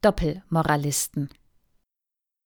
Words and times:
Doppelmoralisten. 0.00 1.28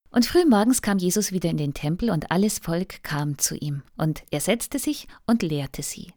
Und 0.09 0.25
frühmorgens 0.25 0.81
kam 0.81 0.97
Jesus 0.97 1.31
wieder 1.31 1.49
in 1.49 1.57
den 1.57 1.73
Tempel 1.73 2.09
und 2.09 2.31
alles 2.31 2.59
Volk 2.59 3.03
kam 3.03 3.37
zu 3.37 3.55
ihm, 3.55 3.83
und 3.97 4.23
er 4.31 4.41
setzte 4.41 4.79
sich 4.79 5.07
und 5.25 5.41
lehrte 5.41 5.81
sie. 5.83 6.13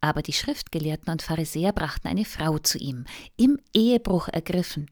Aber 0.00 0.22
die 0.22 0.32
Schriftgelehrten 0.32 1.10
und 1.10 1.22
Pharisäer 1.22 1.72
brachten 1.72 2.08
eine 2.08 2.24
Frau 2.24 2.58
zu 2.58 2.78
ihm, 2.78 3.04
im 3.36 3.58
Ehebruch 3.72 4.28
ergriffen, 4.28 4.90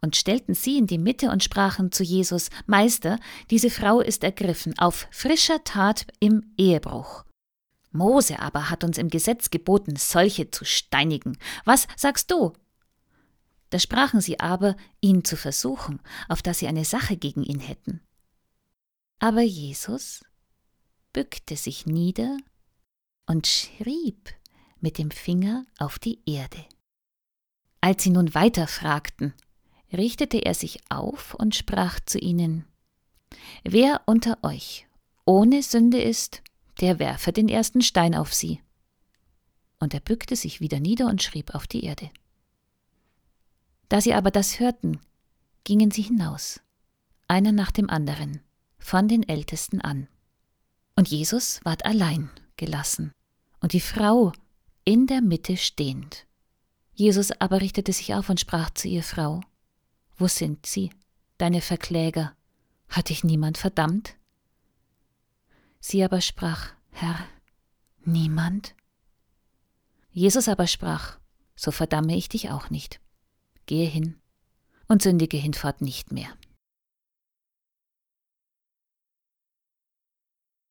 und 0.00 0.16
stellten 0.16 0.54
sie 0.54 0.78
in 0.78 0.86
die 0.86 0.98
Mitte 0.98 1.30
und 1.30 1.42
sprachen 1.42 1.92
zu 1.92 2.02
Jesus, 2.02 2.48
Meister, 2.66 3.18
diese 3.50 3.70
Frau 3.70 4.00
ist 4.00 4.24
ergriffen 4.24 4.78
auf 4.78 5.08
frischer 5.10 5.62
Tat 5.64 6.06
im 6.20 6.52
Ehebruch. 6.56 7.24
Mose 7.92 8.38
aber 8.38 8.70
hat 8.70 8.84
uns 8.84 8.98
im 8.98 9.08
Gesetz 9.08 9.50
geboten, 9.50 9.96
solche 9.96 10.50
zu 10.50 10.64
steinigen. 10.64 11.38
Was 11.64 11.86
sagst 11.96 12.30
du? 12.30 12.52
Da 13.70 13.78
sprachen 13.78 14.20
sie 14.20 14.40
aber, 14.40 14.76
ihn 15.00 15.24
zu 15.24 15.36
versuchen, 15.36 16.00
auf 16.28 16.42
dass 16.42 16.60
sie 16.60 16.68
eine 16.68 16.84
Sache 16.84 17.16
gegen 17.16 17.42
ihn 17.42 17.60
hätten. 17.60 18.00
Aber 19.18 19.40
Jesus 19.40 20.24
bückte 21.12 21.56
sich 21.56 21.86
nieder 21.86 22.36
und 23.26 23.46
schrieb 23.46 24.34
mit 24.80 24.98
dem 24.98 25.10
Finger 25.10 25.64
auf 25.78 25.98
die 25.98 26.20
Erde. 26.26 26.64
Als 27.80 28.02
sie 28.02 28.10
nun 28.10 28.34
weiter 28.34 28.66
fragten, 28.66 29.32
richtete 29.92 30.38
er 30.44 30.54
sich 30.54 30.80
auf 30.90 31.34
und 31.34 31.54
sprach 31.54 32.00
zu 32.04 32.18
ihnen 32.18 32.64
Wer 33.64 34.02
unter 34.06 34.38
euch 34.42 34.86
ohne 35.24 35.62
Sünde 35.62 36.00
ist, 36.00 36.42
der 36.80 36.98
werfe 36.98 37.32
den 37.32 37.48
ersten 37.48 37.82
Stein 37.82 38.14
auf 38.14 38.32
sie. 38.32 38.60
Und 39.78 39.92
er 39.92 40.00
bückte 40.00 40.36
sich 40.36 40.60
wieder 40.60 40.78
nieder 40.78 41.06
und 41.06 41.22
schrieb 41.22 41.54
auf 41.54 41.66
die 41.66 41.84
Erde. 41.84 42.10
Da 43.88 44.00
sie 44.00 44.14
aber 44.14 44.30
das 44.30 44.58
hörten, 44.58 45.00
gingen 45.64 45.90
sie 45.90 46.02
hinaus, 46.02 46.60
einer 47.28 47.52
nach 47.52 47.70
dem 47.70 47.90
anderen, 47.90 48.40
von 48.78 49.08
den 49.08 49.28
Ältesten 49.28 49.80
an. 49.80 50.08
Und 50.94 51.08
Jesus 51.08 51.60
ward 51.64 51.84
allein 51.84 52.30
gelassen, 52.56 53.12
und 53.60 53.72
die 53.72 53.80
Frau 53.80 54.32
in 54.84 55.06
der 55.06 55.20
Mitte 55.20 55.56
stehend. 55.56 56.26
Jesus 56.94 57.32
aber 57.32 57.60
richtete 57.60 57.92
sich 57.92 58.14
auf 58.14 58.30
und 58.30 58.40
sprach 58.40 58.70
zu 58.70 58.88
ihr 58.88 59.02
Frau, 59.02 59.40
Wo 60.16 60.28
sind 60.28 60.64
sie, 60.66 60.90
deine 61.36 61.60
Verkläger? 61.60 62.34
Hat 62.88 63.08
dich 63.08 63.24
niemand 63.24 63.58
verdammt? 63.58 64.16
Sie 65.80 66.02
aber 66.02 66.20
sprach, 66.20 66.70
Herr, 66.90 67.26
niemand? 68.04 68.74
Jesus 70.10 70.48
aber 70.48 70.66
sprach, 70.66 71.18
So 71.54 71.70
verdamme 71.70 72.16
ich 72.16 72.28
dich 72.28 72.50
auch 72.50 72.70
nicht. 72.70 73.00
Gehe 73.66 73.86
hin 73.86 74.16
und 74.88 75.02
sündige 75.02 75.36
hinfort 75.36 75.80
nicht 75.82 76.12
mehr. 76.12 76.28